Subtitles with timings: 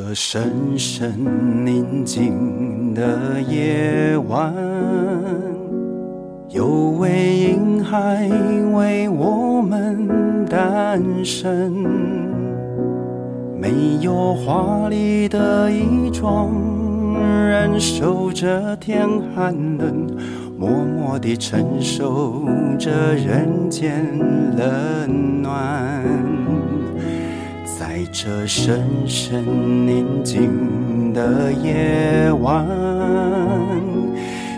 [0.00, 1.12] 这深深
[1.66, 4.54] 宁静的夜晚，
[6.50, 8.30] 有位婴孩
[8.74, 11.84] 为我们诞生，
[13.60, 16.48] 没有华丽的衣装，
[17.48, 20.06] 忍受着天寒冷，
[20.56, 22.44] 默默地承受
[22.78, 24.06] 着人间
[24.56, 26.37] 冷暖。
[27.78, 32.66] 在这深深宁静的夜晚，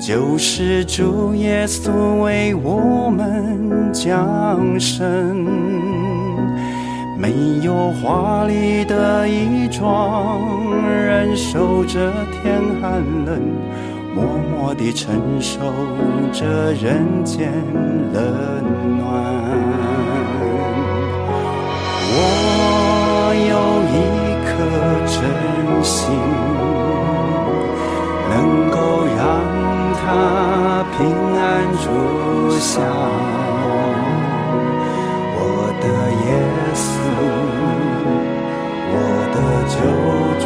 [0.00, 5.44] 救世主耶稣为我们降生，
[7.18, 10.40] 没有华丽的衣装，
[10.82, 13.38] 忍受着天寒冷，
[14.14, 14.24] 默
[14.56, 15.60] 默地承受
[16.32, 17.52] 着人间
[18.14, 19.81] 冷暖。
[25.82, 26.08] 心，
[28.30, 28.76] 能够
[29.16, 29.20] 让
[29.98, 30.02] 他
[30.96, 30.98] 平
[31.36, 31.42] 安
[31.82, 31.84] 住
[32.58, 32.80] 下。
[35.34, 35.40] 我
[35.80, 35.84] 的
[36.24, 36.30] 耶
[36.74, 36.90] 稣，
[38.94, 38.96] 我
[39.34, 39.36] 的
[39.72, 39.74] 救
[40.40, 40.44] 主，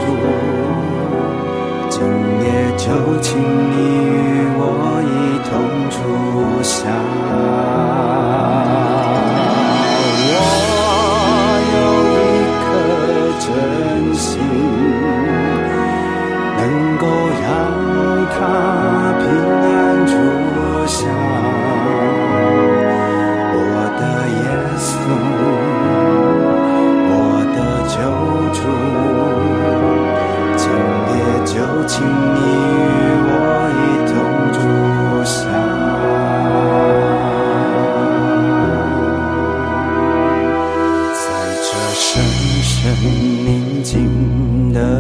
[1.91, 1.95] 今
[2.43, 2.45] 夜
[2.77, 2.85] 就
[3.21, 3.75] 请你
[4.07, 4.17] 与
[4.59, 4.61] 我
[5.05, 5.13] 一
[5.49, 5.51] 同
[5.91, 5.95] 住
[6.63, 6.81] 下。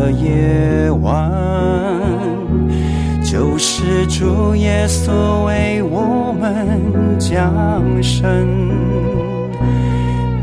[0.06, 1.32] 的夜晚，
[3.24, 7.52] 救世主耶稣为我们降
[8.00, 8.46] 生，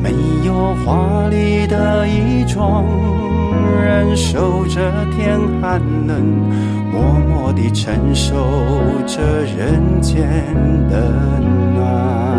[0.02, 0.12] 没
[0.46, 2.84] 有华丽的衣装，
[3.82, 4.82] 忍受着
[5.16, 6.22] 天寒冷，
[6.92, 8.36] 默默地承受
[9.08, 10.28] 着人间
[10.90, 12.33] 冷暖。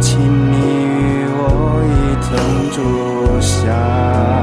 [0.00, 4.41] 请你与我一同住下。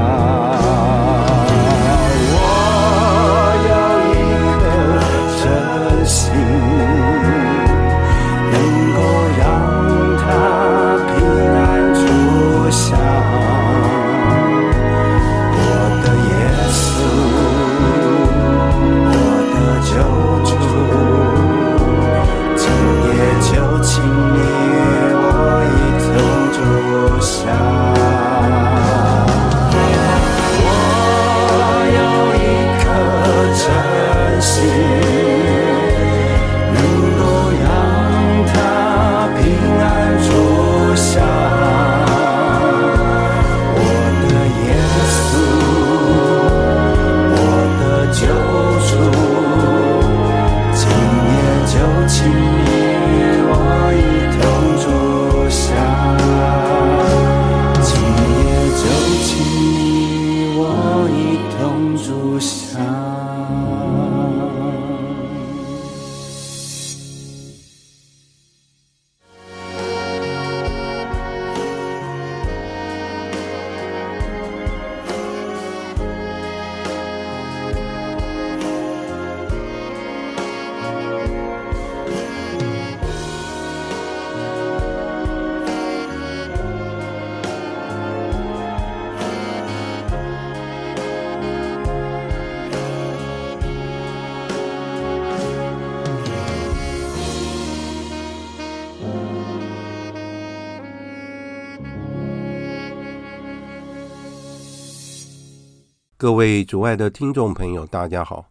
[106.20, 108.50] 各位主爱的听众朋友，大家好！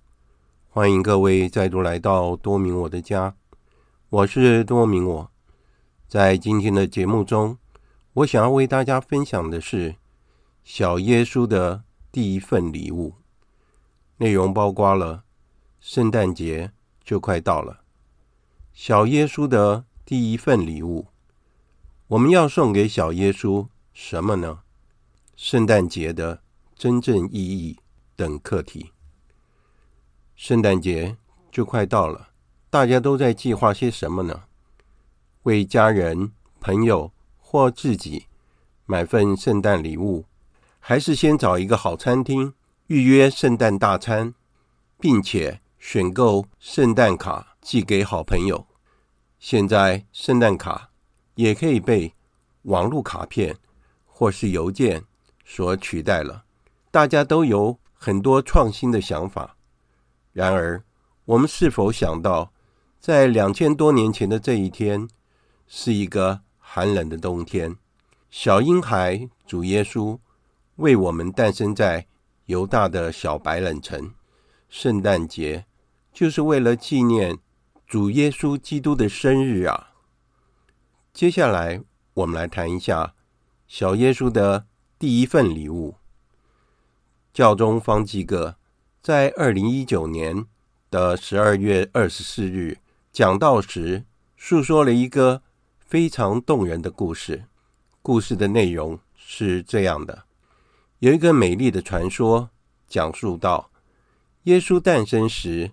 [0.72, 3.36] 欢迎各位再度来到多明我的家，
[4.10, 5.32] 我是多明我。
[6.08, 7.60] 在今天的节目中，
[8.14, 9.98] 我想要为大家分享的是
[10.64, 13.14] 小耶稣的第一份礼物，
[14.18, 15.24] 内容包括了
[15.80, 16.72] 圣诞节
[17.04, 17.82] 就快到了，
[18.74, 21.06] 小耶稣的第一份礼物，
[22.08, 24.62] 我们要送给小耶稣什么呢？
[25.36, 26.42] 圣诞节的
[26.80, 27.78] 真正意义
[28.16, 28.94] 等课题。
[30.38, 31.18] 圣诞节
[31.52, 32.30] 就快到了，
[32.70, 34.44] 大家都在计划些什么呢？
[35.44, 36.32] 为家人、
[36.62, 38.28] 朋友或自己
[38.86, 40.24] 买份圣诞礼物，
[40.80, 42.54] 还是先找一个好餐厅
[42.88, 44.34] 预约圣诞大餐，
[45.02, 48.66] 并且选购圣诞卡寄给好朋友？
[49.38, 50.92] 现在圣诞卡
[51.36, 52.14] 也可以被
[52.62, 53.58] 网络卡片
[54.06, 55.04] 或是邮件
[55.44, 56.46] 所取代了。
[56.92, 59.56] 大家都有很多创新的想法。
[60.34, 60.84] 然而，
[61.26, 62.52] 我们是否想到，
[63.00, 65.08] 在两千多年前的这一天，
[65.68, 67.76] 是一个寒冷的冬天，
[68.30, 70.20] 小婴孩主耶稣
[70.78, 72.08] 为我们诞生在
[72.46, 74.14] 犹大的小白冷城。
[74.70, 75.66] 圣诞节
[76.14, 77.40] 就是为了纪念。
[77.88, 79.94] 主耶稣基督的生日啊！
[81.12, 81.82] 接下来
[82.14, 83.16] 我们来谈一下
[83.68, 84.68] 小耶稣的
[85.00, 85.96] 第一份礼物。
[87.40, 88.58] 教宗方济各
[89.02, 90.46] 在二零一九年
[90.92, 92.80] 的十二月二十四日
[93.14, 94.04] 讲道时，
[94.36, 95.42] 述说了一个
[95.78, 97.46] 非常动人的故事。
[98.02, 100.24] 故事的内容是这样的：
[101.00, 102.50] 有一个美丽的传说，
[102.90, 103.72] 讲述到
[104.44, 105.72] 耶稣诞生时，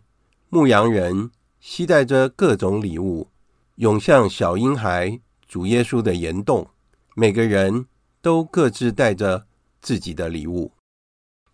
[0.49, 1.33] 牧羊人。
[1.59, 3.29] 携带着各种礼物，
[3.75, 6.71] 涌向小婴孩主耶稣的岩洞。
[7.17, 7.87] 每个人
[8.23, 9.49] 都各自带着
[9.83, 10.71] 自己的礼物。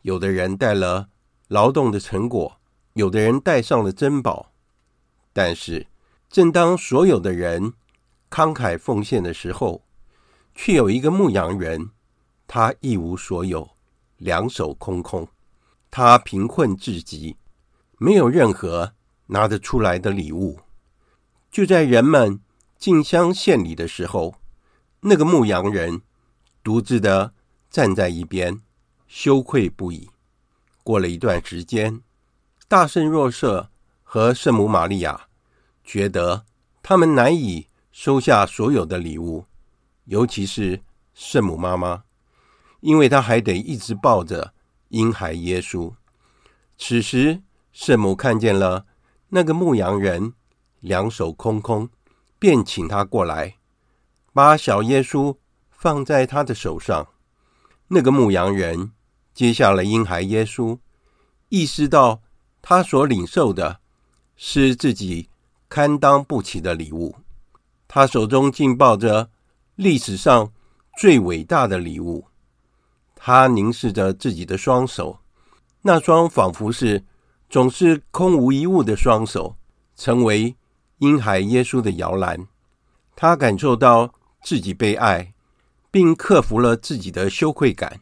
[0.03, 1.09] 有的人带了
[1.49, 2.61] 劳动的成果，
[2.93, 4.53] 有的人带上了珍宝。
[5.33, 5.89] 但是，
[6.29, 7.73] 正当所有的人
[8.31, 9.83] 慷慨奉献的时候，
[10.55, 11.91] 却有一个牧羊人，
[12.47, 13.71] 他一无所有，
[14.19, 15.27] 两手空空。
[15.91, 17.37] 他贫困至极，
[17.99, 18.93] 没有任何。
[19.27, 20.61] 拿得出来的礼物，
[21.51, 22.41] 就在人们
[22.77, 24.35] 竞相献礼的时候，
[25.01, 26.03] 那个牧羊人
[26.63, 27.33] 独自的
[27.71, 28.61] 站在一边，
[29.15, 30.09] 羞愧不已。
[30.83, 32.01] 过了一段时间，
[32.67, 33.69] 大圣若瑟
[34.03, 35.27] 和圣母玛利亚
[35.85, 36.47] 觉得
[36.83, 39.45] 他们难以收下所有的礼物，
[40.07, 40.83] 尤其是
[41.13, 42.05] 圣母妈妈，
[42.81, 44.55] 因为她还得一直抱着
[44.89, 45.93] 婴孩耶稣。
[46.79, 48.87] 此时，圣母看见了。
[49.35, 50.33] 那个牧羊人
[50.81, 51.91] 两手空空，
[52.39, 53.57] 便请他过来，
[54.33, 55.37] 把小耶稣
[55.71, 57.09] 放在他的手上。
[57.89, 58.93] 那个牧羊人
[59.35, 60.79] 接下了婴孩耶稣，
[61.49, 62.21] 意识到
[62.61, 63.81] 他所领受的
[64.37, 65.29] 是自己
[65.69, 67.17] 堪当不起的礼物。
[67.89, 69.31] 他手中竟抱着
[69.75, 70.53] 历史上
[70.99, 72.27] 最伟大的礼物。
[73.15, 75.21] 他凝视着自己的双手，
[75.83, 77.05] 那双仿佛是。
[77.51, 79.57] 总是空无一物的双手，
[79.95, 80.57] 成为
[81.01, 82.49] 婴孩耶稣的摇篮。
[83.15, 85.35] 他感受到自己被爱，
[85.91, 88.01] 并克服了自己的羞愧感。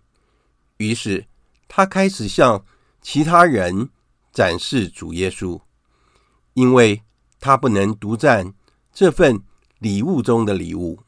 [0.77, 1.27] 于是，
[1.73, 2.65] 他开始向
[3.01, 3.91] 其他人
[4.33, 5.61] 展示主耶稣，
[6.55, 7.05] 因为
[7.39, 8.53] 他不能独占
[8.93, 9.45] 这份
[9.79, 10.99] 礼物中的礼物。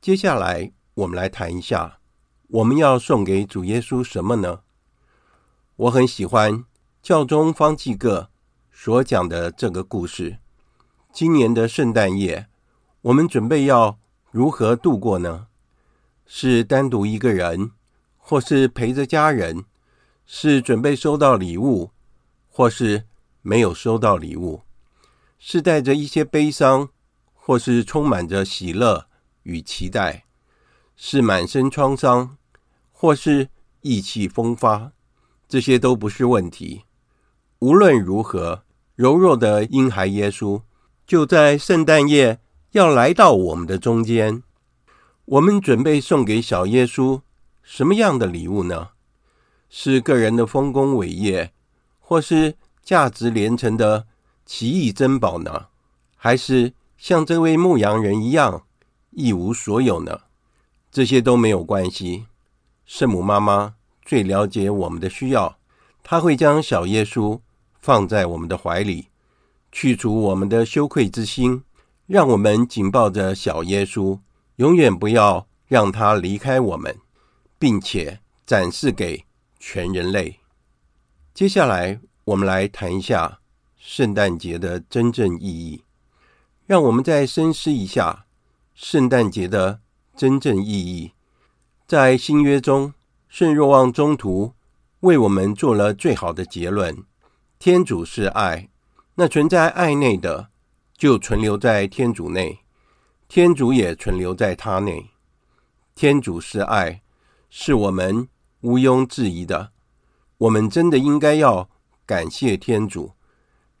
[0.00, 2.00] 接下来，我们来谈一下，
[2.48, 4.62] 我们要送给主耶稣什么呢？
[5.76, 6.64] 我很喜欢。
[7.00, 8.28] 教宗方济各
[8.72, 10.38] 所讲的这个故事，
[11.12, 12.48] 今年的圣诞夜，
[13.02, 13.98] 我们准备要
[14.32, 15.46] 如何度过呢？
[16.26, 17.70] 是单独一个人，
[18.16, 19.64] 或是陪着家人？
[20.30, 21.90] 是准备收到礼物，
[22.50, 23.04] 或是
[23.40, 24.60] 没有收到礼物？
[25.38, 26.90] 是带着一些悲伤，
[27.32, 29.06] 或是充满着喜乐
[29.44, 30.26] 与期待？
[30.94, 32.36] 是满身创伤，
[32.92, 33.48] 或是
[33.80, 34.92] 意气风发？
[35.48, 36.82] 这些都不是问题。
[37.60, 38.64] 无论如何，
[38.96, 40.60] 柔弱的婴孩耶稣
[41.06, 42.38] 就在圣诞夜
[42.72, 44.42] 要来到我们的中间。
[45.24, 47.22] 我们准备送给小耶稣
[47.62, 48.90] 什么样的礼物呢？
[49.68, 51.52] 是个人的丰功伟业，
[52.00, 54.06] 或是价值连城的
[54.44, 55.66] 奇异珍宝呢？
[56.16, 58.64] 还是像这位牧羊人一样
[59.10, 60.20] 一无所有呢？
[60.90, 62.26] 这些都没有关系。
[62.86, 65.58] 圣母妈妈最了解我们的需要，
[66.02, 67.40] 她会将小耶稣。
[67.80, 69.06] 放在我们的怀里，
[69.70, 71.62] 去除我们的羞愧之心，
[72.06, 74.18] 让我们紧抱着小耶稣，
[74.56, 76.98] 永远不要让他离开我们，
[77.56, 79.24] 并且展示给
[79.70, 80.40] 全人类。
[81.34, 83.40] 接下来，我们来谈一下
[83.76, 85.84] 圣诞节的真正意义。
[86.64, 88.24] 让我们再深思一下
[88.74, 89.80] 圣诞节的
[90.16, 91.12] 真正意义。
[91.86, 92.94] 在新约中，
[93.28, 94.54] 圣若望中途
[95.00, 97.04] 为我们做了最好的结论。
[97.58, 98.70] 天主是爱，
[99.16, 100.48] 那存在爱内的
[100.96, 102.60] 就存留在天主内，
[103.28, 105.10] 天主也存留在他内。
[105.94, 107.02] 天主是爱，
[107.50, 108.28] 是我们
[108.60, 109.72] 毋庸置疑的。
[110.38, 111.68] 我们真的应该要
[112.06, 113.12] 感谢天主，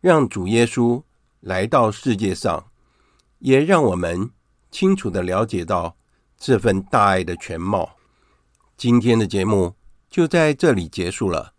[0.00, 1.02] 让主耶稣
[1.40, 2.70] 来到世界上，
[3.38, 4.30] 也让我们
[4.70, 5.96] 清楚地了解到
[6.36, 7.96] 这份大爱的全貌。
[8.76, 9.74] 今天的节目
[10.10, 11.52] 就在这里结束了，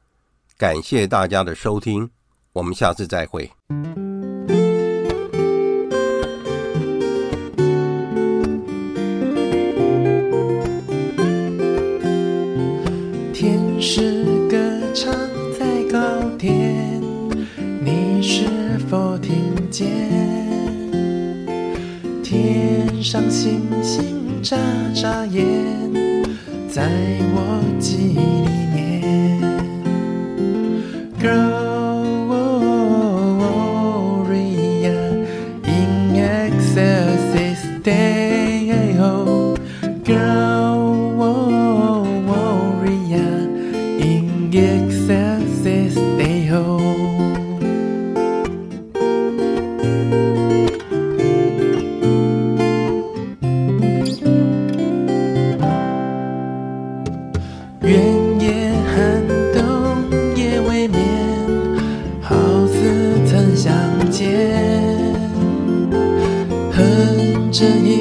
[0.57, 2.11] 感谢大家的收听，
[2.53, 3.49] 我们下次再会。
[13.91, 14.13] 是
[14.47, 14.55] 歌
[14.93, 15.11] 唱
[15.57, 15.97] 在高
[16.37, 17.01] 天，
[17.83, 18.43] 你是
[18.87, 19.35] 否听
[19.71, 19.87] 见？
[22.21, 24.55] 天上星星眨
[24.93, 25.43] 眨眼，
[26.69, 26.87] 在
[27.33, 28.58] 我记忆里
[66.79, 67.98] 哼着你。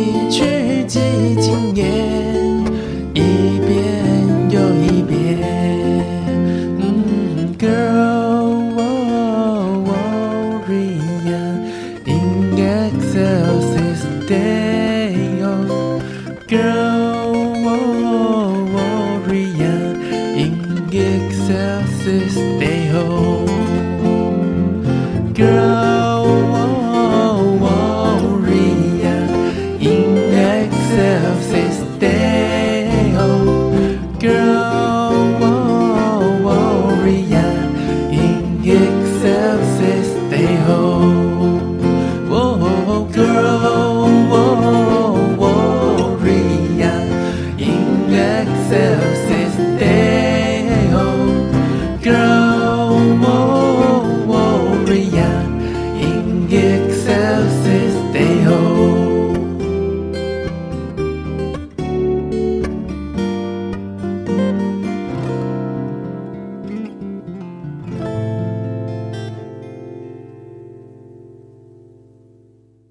[48.38, 49.17] Exhale.